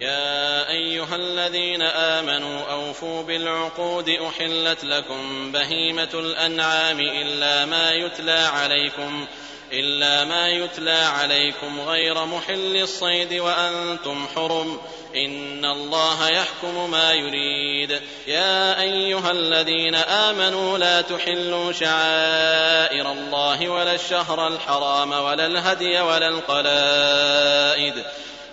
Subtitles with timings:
[0.00, 9.26] يا أيها الذين آمنوا أوفوا بالعقود أحلت لكم بهيمة الأنعام إلا ما يتلى عليكم
[9.72, 14.80] إلا ما يتلى عليكم غير محل الصيد وأنتم حرم.
[15.16, 18.00] إن الله يحكم ما يريد.
[18.26, 28.04] يا أيها الذين آمنوا لا تحلوا شعائر الله ولا الشهر الحرام ولا الهدي ولا القلائد.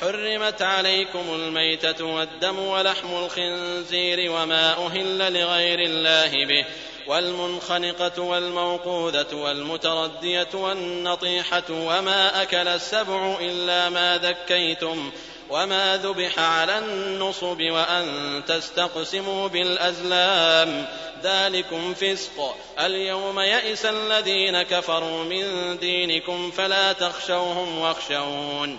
[0.00, 6.64] حرمت عليكم الميتة والدم ولحم الخنزير وما أهل لغير الله به
[7.06, 15.10] والمنخنقة والموقوذة والمتردية والنطيحة وما أكل السبع إلا ما ذكيتم
[15.50, 20.86] وما ذبح على النصب وأن تستقسموا بالأزلام.
[21.22, 22.56] ذلكم فسق.
[22.80, 28.78] اليوم يئس الذين كفروا من دينكم فلا تخشوهم واخشون.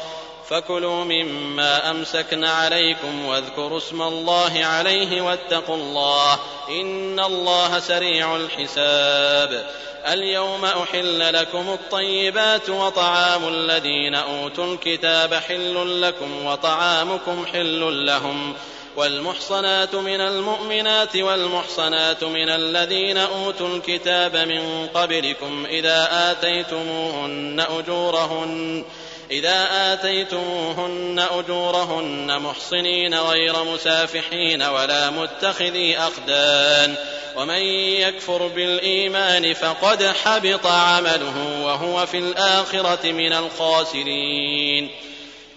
[0.51, 9.65] فكلوا مما أمسكن عليكم واذكروا اسم الله عليه واتقوا الله إن الله سريع الحساب.
[10.07, 18.53] اليوم أحل لكم الطيبات وطعام الذين أوتوا الكتاب حل لكم وطعامكم حل لهم.
[18.95, 28.85] والمحصنات من المؤمنات والمحصنات من الذين أوتوا الكتاب من قبلكم إذا آتيتموهن أجورهن.
[29.31, 36.95] إذا آتيتموهن أجورهن محصنين غير مسافحين ولا متخذي أخدان
[37.35, 37.61] ومن
[38.01, 44.89] يكفر بالإيمان فقد حبط عمله وهو في الآخرة من الخاسرين.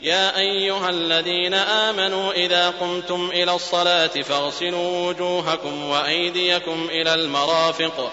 [0.03, 8.13] يا أيها الذين آمنوا إذا قمتم إلى الصلاة فاغسلوا وجوهكم وأيديكم إلى المرافق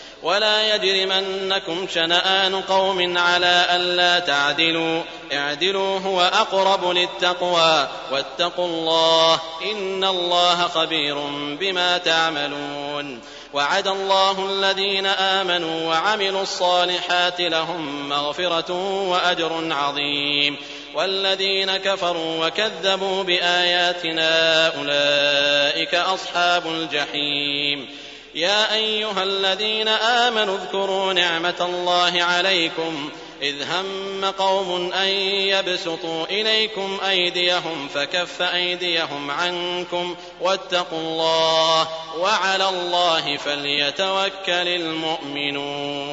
[0.23, 5.01] ولا يجرمنكم شنآن قوم على ألا تعدلوا.
[5.33, 7.87] اعدلوا هو أقرب للتقوى.
[8.11, 9.39] واتقوا الله
[9.71, 11.15] إن الله خبير
[11.59, 13.21] بما تعملون.
[13.53, 18.71] وعد الله الذين آمنوا وعملوا الصالحات لهم مغفرة
[19.09, 20.57] وأجر عظيم.
[20.95, 28.10] والذين كفروا وكذبوا بآياتنا أولئك أصحاب الجحيم.
[28.35, 33.09] يا أيها الذين آمنوا اذكروا نعمة الله عليكم
[33.41, 41.87] إذ هم قوم أن يبسطوا إليكم أيديهم فكف أيديهم عنكم واتقوا الله
[42.17, 46.11] وعلى الله فليتوكل المؤمنون.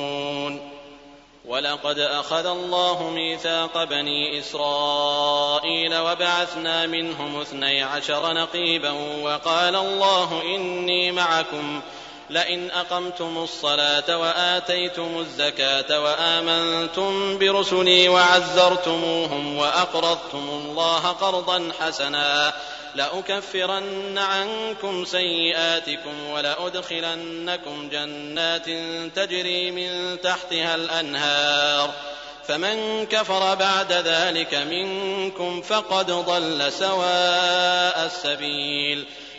[1.44, 8.90] ولقد أخذ الله ميثاق بني إسرائيل وبعثنا منهم اثني عشر نقيبا
[9.22, 11.82] وقال الله إني معكم ۖ
[12.30, 22.54] لئن أقمتم الصلاة وآتيتم الزكاة وآمنتم برسلي وعزرتموهم وأقرضتم الله قرضا حسنا
[22.94, 28.66] لأكفرن عنكم سيئاتكم ولأدخلنكم جنات
[29.16, 31.90] تجري من تحتها الأنهار
[32.48, 39.06] فمن كفر بعد ذلك منكم فقد ضل سواء السبيل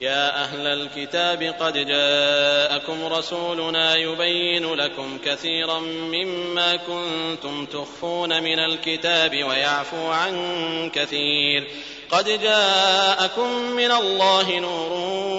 [0.00, 10.06] يا أهل الكتاب قد جاءكم رسولنا يبين لكم كثيرا مما كنتم تخفون من الكتاب ويعفو
[10.06, 11.68] عن كثير.
[12.10, 14.92] قد جاءكم من الله نور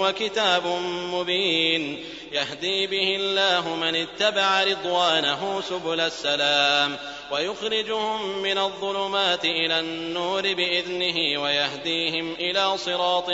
[0.08, 0.68] وكتاب
[1.14, 2.04] مبين.
[2.32, 6.98] يهدي به الله من اتبع رضوانه سبل السلام.
[7.32, 13.30] ويخرجهم من الظلمات إلى النور بإذنه ويهديهم إلى صراط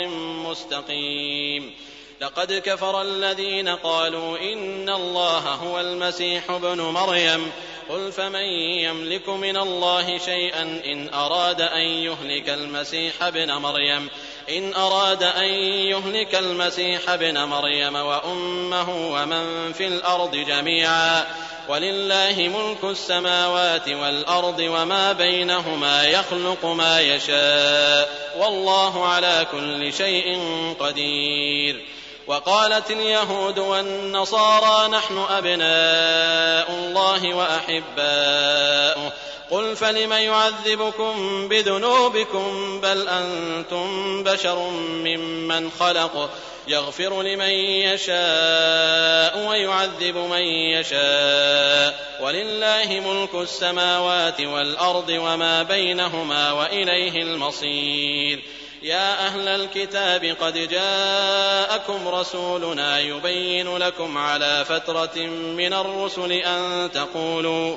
[0.46, 1.74] مستقيم.
[2.20, 7.52] لقد كفر الذين قالوا إن الله هو المسيح ابن مريم.
[7.88, 8.44] قل فمن
[8.80, 14.08] يملك من الله شيئا إن أراد أن يهلك المسيح ابن مريم؟
[14.48, 15.44] إن أراد أن
[15.90, 21.24] يهلك المسيح ابن مريم وأمه ومن في الأرض جميعا
[21.68, 30.40] ولله ملك السماوات والأرض وما بينهما يخلق ما يشاء والله على كل شيء
[30.80, 31.84] قدير.
[32.26, 39.12] وقالت اليهود والنصارى نحن أبناء الله وأحباؤه
[39.50, 46.30] قل فلم يعذبكم بذنوبكم بل أنتم بشر ممن خلق
[46.68, 58.42] يغفر لمن يشاء ويعذب من يشاء ولله ملك السماوات والأرض وما بينهما وإليه المصير
[58.82, 65.18] يا أهل الكتاب قد جاءكم رسولنا يبين لكم على فترة
[65.56, 67.76] من الرسل أن تقولوا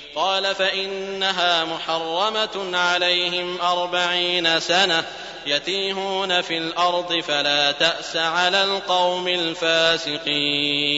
[0.15, 5.03] قال فإنها محرمة عليهم أربعين سنة
[5.45, 10.91] يتيهون في الأرض فلا تأس على القوم الفاسقين.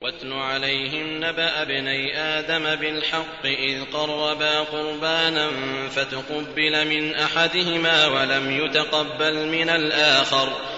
[0.00, 5.50] واتل عليهم نبأ ابني آدم بالحق إذ قربا قربانا
[5.90, 10.77] فتقبل من أحدهما ولم يتقبل من الآخر.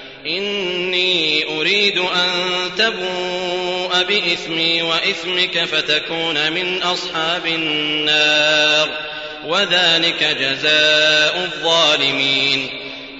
[0.25, 2.29] إني أريد أن
[2.77, 8.89] تبوء بإثمي وإثمك فتكون من أصحاب النار
[9.45, 12.69] وذلك جزاء الظالمين.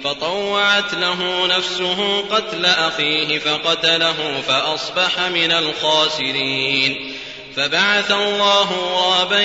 [0.04, 7.14] فطوعت له نفسه قتل أخيه فقتله فأصبح من الخاسرين.
[7.56, 9.42] فبعث الله غرابا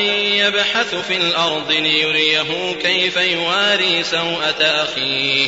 [0.47, 5.47] يبحث في الأرض ليريه كيف يواري سوءة أخيه.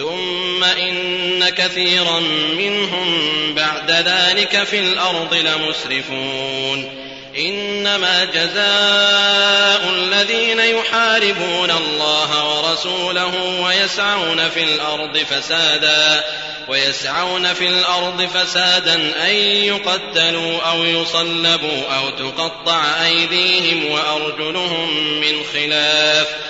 [0.00, 2.20] ثم إن كثيرا
[2.58, 7.00] منهم بعد ذلك في الأرض لمسرفون.
[7.38, 16.24] إنما جزاء الذين يحاربون الله ورسوله ويسعون في الأرض فسادا
[16.68, 18.94] ويسعون في الأرض فسادا
[19.28, 26.49] أن يقتلوا أو يصلبوا أو تقطع أيديهم وأرجلهم من خلاف.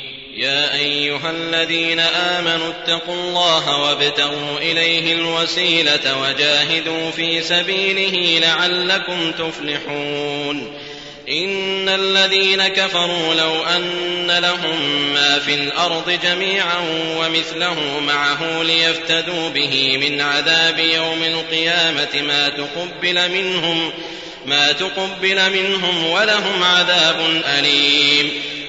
[0.41, 10.77] يا أيها الذين آمنوا اتقوا الله وابتغوا إليه الوسيلة وجاهدوا في سبيله لعلكم تفلحون
[11.29, 16.79] إن الذين كفروا لو أن لهم ما في الأرض جميعا
[17.17, 23.91] ومثله معه ليفتدوا به من عذاب يوم القيامة ما تقبل منهم
[24.45, 28.31] ما تقبل منهم ولهم عذاب أليم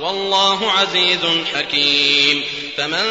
[0.00, 1.20] والله عزيز
[1.54, 2.44] حكيم.
[2.76, 3.02] فمن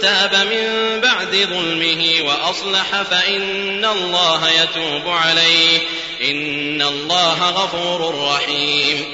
[0.00, 5.78] تاب من بعد ظلمه وأصلح فإن الله يتوب عليه.
[6.30, 9.04] إن الله غفور رحيم.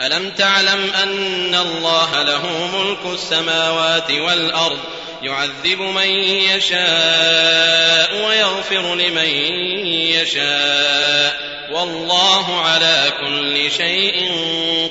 [0.00, 4.78] ألم تعلم أن الله له ملك السماوات والأرض
[5.22, 6.10] يعذب من
[6.56, 9.28] يشاء ويغفر لمن
[10.14, 11.56] يشاء.
[11.72, 14.30] والله على كل شيء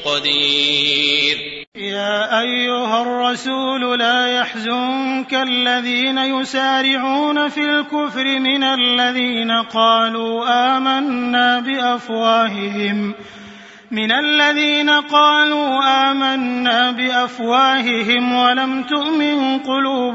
[0.05, 1.65] قدير.
[1.75, 10.46] يا أيها الرسول لا يحزنك الذين يسارعون في الكفر من الذين قالوا
[10.77, 13.13] آمنا بأفواههم.
[13.91, 15.79] من الذين قالوا
[16.12, 20.14] آمنا بأفواههم ولم تؤمن قلوبهم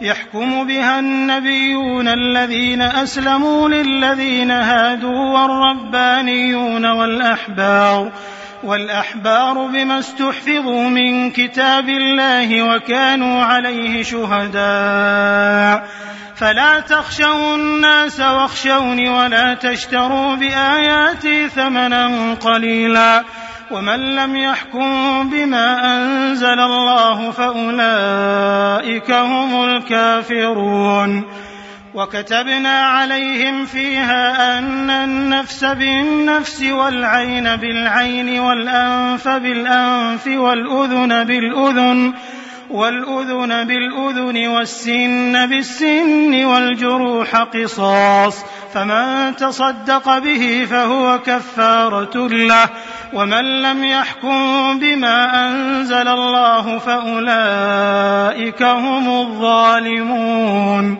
[0.00, 8.12] يحكم بها النبيون الذين أسلموا للذين هادوا والربانيون والأحبار
[8.64, 15.88] والأحبار بما استحفظوا من كتاب الله وكانوا عليه شهداء.
[16.36, 23.24] فلا تخشوا الناس واخشوني ولا تشتروا بآياتي ثمنا قليلا.
[23.70, 31.24] ومن لم يحكم بما أنزل الله فأولئك هم الكافرون.
[31.94, 42.14] وكتبنا عليهم فيها أن النفس بالنفس والعين بالعين والأنف بالأنف والأذن بالأذن
[42.70, 48.44] والأذن بالأذن والسن بالسن والجروح قصاص
[48.74, 52.68] فمن تصدق به فهو كفارة له
[53.12, 60.98] ومن لم يحكم بما أنزل الله فأولئك هم الظالمون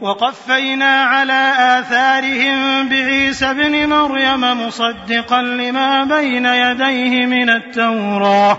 [0.00, 8.58] وقفينا على آثارهم بعيسى ابن مريم مصدقا لما بين يديه من التوراة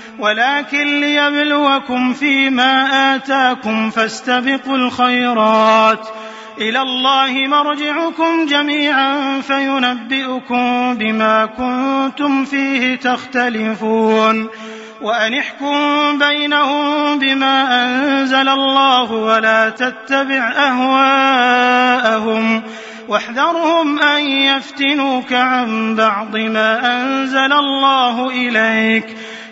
[0.19, 6.07] ولكن ليبلوكم فيما آتاكم فاستبقوا الخيرات.
[6.57, 14.49] إلى الله مرجعكم جميعا فينبئكم بما كنتم فيه تختلفون.
[15.01, 15.77] وأن احكم
[16.19, 22.61] بينهم بما أنزل الله ولا تتبع أهواءهم.
[23.07, 29.17] واحذرهم أن يفتنوك عن بعض ما أنزل الله إليك.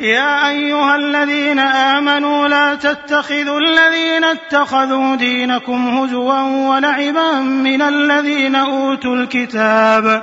[0.00, 10.22] يا أيها الذين آمنوا لا تتخذوا الذين اتخذوا دينكم هزوا ولعبا من الذين أوتوا الكتاب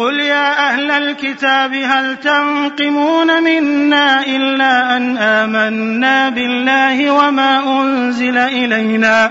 [0.00, 9.30] قل يا أهل الكتاب هل تنقمون منا الا ان امنا بالله وما انزل الينا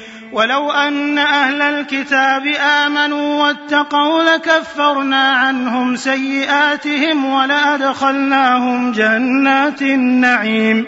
[0.33, 2.47] ولو أن أهل الكتاب
[2.85, 10.87] آمنوا واتقوا لكفرنا عنهم سيئاتهم ولأدخلناهم جنات النعيم.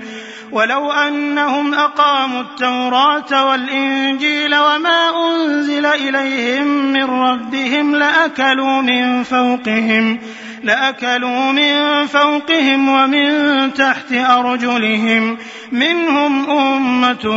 [0.51, 10.19] ولو أنهم أقاموا التوراة والإنجيل وما أنزل إليهم من ربهم لأكلوا من فوقهم
[10.63, 15.37] لأكلوا من فوقهم ومن تحت أرجلهم
[15.71, 17.27] منهم أمة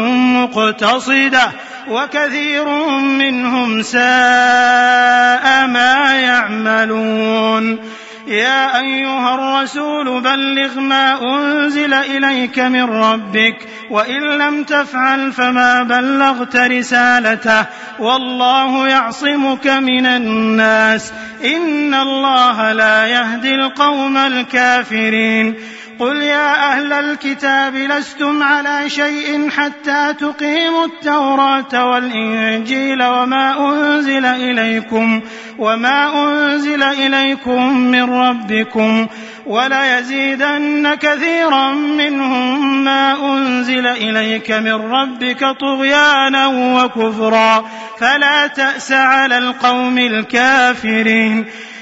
[0.42, 1.52] مقتصدة.
[1.88, 2.68] وكثير
[2.98, 7.78] منهم ساء ما يعملون.
[8.26, 13.56] يا أيها الرسول بلغ ما أنزل إليك من ربك
[13.90, 17.64] وإن لم تفعل فما بلغت رسالته.
[17.98, 21.12] والله يعصمك من الناس.
[21.44, 25.54] إن الله لا يهدي القوم الكافرين.
[25.98, 35.20] قل يا أهل الكتاب لستم على شيء حتى تقيموا التوراة والإنجيل وما أنزل إليكم
[35.58, 39.06] وما أنزل إليكم من ربكم
[39.46, 47.64] وليزيدن كثيرا منهم ما أنزل إليك من ربك طغيانا وكفرا
[48.00, 51.46] فلا تأس على القوم الكافرين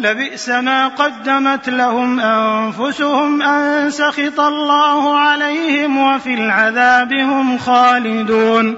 [0.00, 8.76] لبئس ما قدمت لهم أنفسهم أن سخط الله عليهم وفي العذاب هم خالدون.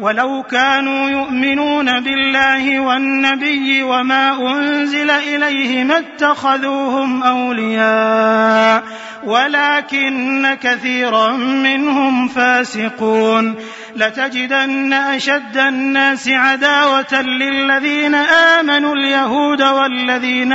[0.00, 8.82] ولو كانوا يؤمنون بالله والنبي وما أنزل إليه ما اتخذوهم أولياء
[9.24, 13.56] ولكن كثيرا منهم فاسقون.
[13.96, 20.52] لتجدن أشد الناس عداوة للذين آمنوا اليهود والذين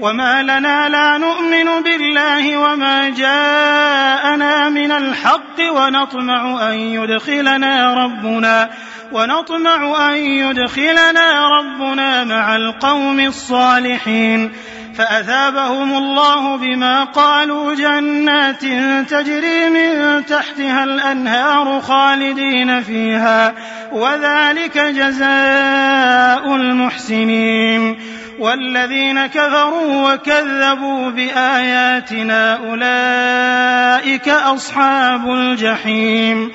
[0.00, 8.70] وما لنا لا نؤمن بالله وما جاءنا من الحق ونطمع ان يدخلنا ربنا
[9.12, 14.52] ونطمع أن يدخلنا ربنا مع القوم الصالحين
[14.98, 18.60] فأثابهم الله بما قالوا جنات
[19.10, 23.54] تجري من تحتها الأنهار خالدين فيها
[23.92, 27.98] وذلك جزاء المحسنين
[28.38, 36.52] والذين كفروا وكذبوا بآياتنا أولئك أصحاب الجحيم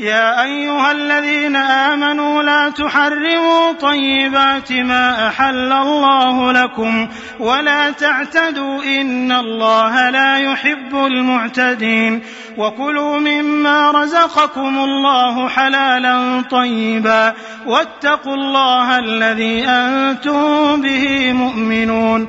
[0.00, 7.08] يا أيها الذين آمنوا لا تحرموا طيبات ما أحل الله لكم
[7.40, 12.22] ولا تعتدوا إن الله لا يحب المعتدين
[12.56, 17.34] وكلوا مما رزقكم الله حلالا طيبا
[17.66, 22.28] واتقوا الله الذي أنتم به مؤمنون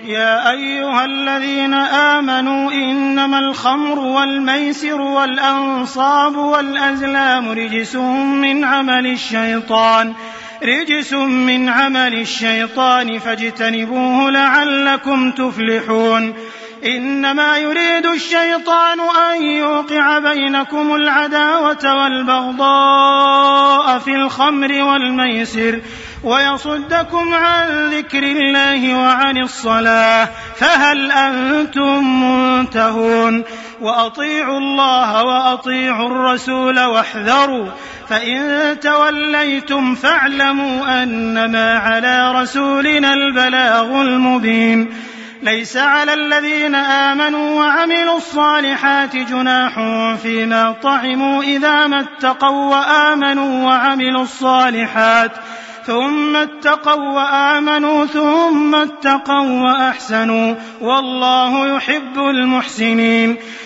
[0.05, 10.13] يا أيها الذين آمنوا إنما الخمر والميسر والأنصاب والأزلام رجس من عمل الشيطان
[10.63, 16.33] رجس من عمل الشيطان فاجتنبوه لعلكم تفلحون.
[16.85, 25.81] إنما يريد الشيطان أن يوقع بينكم العداوة والبغضاء في الخمر والميسر.
[26.23, 33.43] ويصدكم عن ذكر الله وعن الصلاة فهل أنتم منتهون؟
[33.81, 37.67] وأطيعوا الله وأطيعوا الرسول واحذروا
[38.09, 44.93] فإن توليتم فاعلموا أنما على رسولنا البلاغ المبين.
[45.43, 49.73] ليس على الذين آمنوا وعملوا الصالحات جناح
[50.21, 55.31] فيما طعموا إذا ما اتقوا وآمنوا وعملوا الصالحات.
[55.85, 63.37] ثم اتقوا وآمنوا ثم اتقوا وأحسنوا والله يحب المحسنين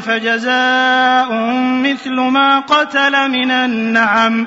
[0.00, 1.32] فجزاء
[1.82, 4.46] مثل ما قتل من النعم.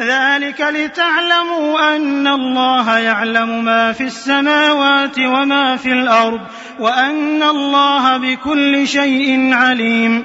[0.00, 6.40] ذلك لتعلموا أن الله يعلم ما في السماوات وما في الأرض
[6.78, 10.24] وأن الله بكل شيء عليم.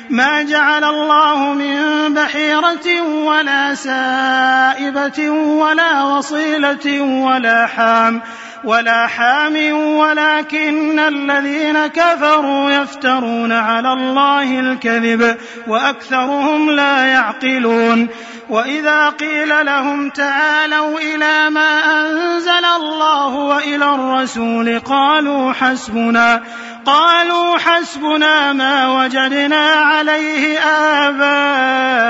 [0.11, 8.21] ما جعل الله من بحيرة ولا سائبة ولا وصيلة ولا حام
[8.63, 15.37] ولا حام ولكن الذين كفروا يفترون على الله الكذب
[15.67, 18.07] وأكثرهم لا يعقلون
[18.49, 26.41] وإذا قيل لهم تعالوا إلى ما أنزل الله وإلى الرسول قالوا حسبنا
[26.85, 30.59] قالوا حسبنا ما وجدنا عليه
[31.07, 32.01] آباءنا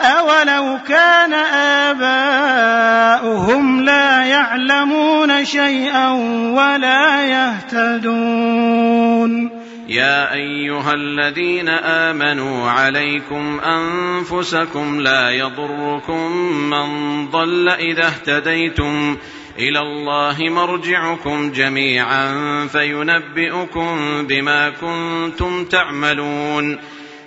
[0.00, 1.34] أولو كان
[3.14, 6.10] آباؤهم لا يعلمون شيئا
[6.54, 8.78] ولا يهتدون
[9.88, 16.32] يا ايها الذين امنوا عليكم انفسكم لا يضركم
[16.70, 19.16] من ضل اذا اهتديتم
[19.58, 22.34] إلى الله مرجعكم جميعا
[22.66, 26.78] فينبئكم بما كنتم تعملون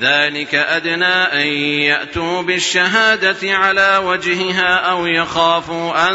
[0.00, 1.46] ذلك أدنى أن
[1.82, 6.14] يأتوا بالشهادة على وجهها أو يخافوا أن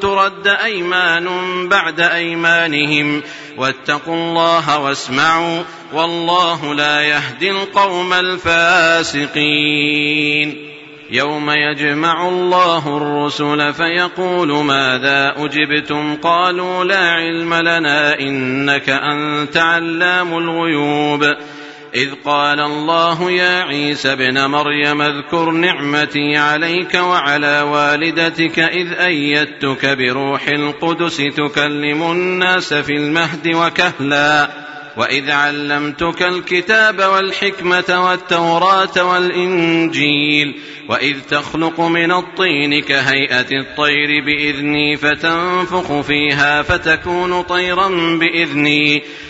[0.00, 1.28] ترد أيمان
[1.68, 3.22] بعد أيمانهم.
[3.56, 5.62] واتقوا الله واسمعوا
[5.92, 9.30] والله لا يهدي القوم الفاسقين.
[11.10, 21.36] يوم يجمع الله الرسل فيقول ماذا أجبتم؟ قالوا لا علم لنا إنك أنت علام الغيوب.
[21.94, 30.48] إذ قال الله يا عيسى ابن مريم اذكر نعمتي عليك وعلى والدتك إذ أيدتك بروح
[30.48, 34.50] القدس تكلم الناس في المهد وكهلا
[34.96, 40.54] وإذ علمتك الكتاب والحكمة والتوراة والإنجيل
[40.88, 47.88] وإذ تخلق من الطين كهيئة الطير بإذني فتنفخ فيها فتكون طيرا
[48.18, 49.02] بإذني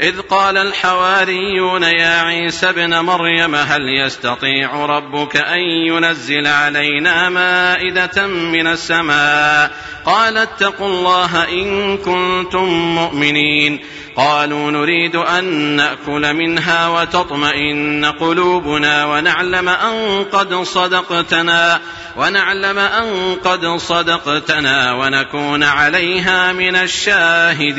[0.00, 8.66] إذ قال الحواريون يا عيسى ابن مريم هل يستطيع ربك أن ينزل علينا مائدة من
[8.66, 9.70] السماء؟
[10.06, 13.80] قال اتقوا الله إن كنتم مؤمنين.
[14.16, 15.44] قالوا نريد أن
[15.76, 21.80] نأكل منها وتطمئن قلوبنا ونعلم أن قد صدقتنا
[22.16, 27.78] ونعلم أن قد صدقتنا ونكون عليها من الشاهدين.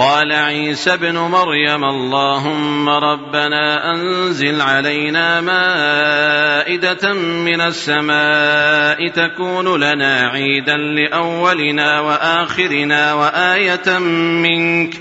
[0.00, 12.00] قال عيسى ابن مريم اللهم ربنا أنزل علينا مائدة من السماء تكون لنا عيدا لأولنا
[12.00, 14.94] وآخرنا وآية منك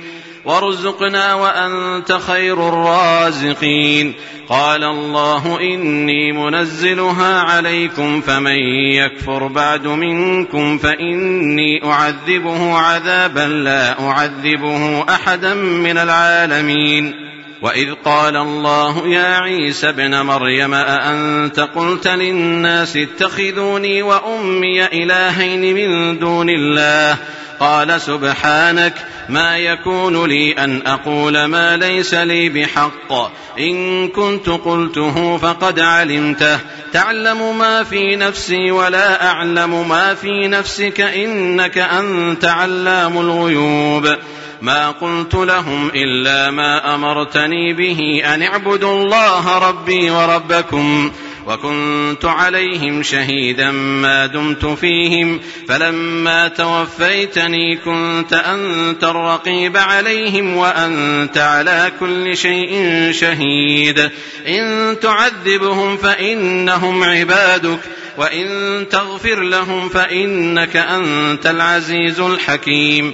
[0.50, 4.14] وارزقنا وانت خير الرازقين.
[4.50, 8.58] قال الله اني منزلها عليكم فمن
[8.94, 17.14] يكفر بعد منكم فاني اعذبه عذابا لا اعذبه احدا من العالمين.
[17.62, 26.50] واذ قال الله يا عيسى ابن مريم اانت قلت للناس اتخذوني وامي الهين من دون
[26.50, 27.18] الله
[27.60, 28.94] قال سبحانك
[29.30, 33.32] ما يكون لي أن أقول ما ليس لي بحق.
[33.60, 36.60] إن كنت قلته فقد علمته.
[36.94, 44.16] تعلم ما في نفسي ولا أعلم ما في نفسك إنك أنت علام الغيوب.
[44.62, 51.12] ما قلت لهم إلا ما أمرتني به أن اعبدوا الله ربي وربكم.
[51.50, 62.38] وكنت عليهم شهيدا ما دمت فيهم فلما توفيتني كنت أنت الرقيب عليهم وأنت على كل
[62.38, 64.10] شيء شهيد.
[64.48, 67.80] إن تعذبهم فإنهم عبادك
[68.18, 73.14] وإن تغفر لهم فإنك أنت العزيز الحكيم.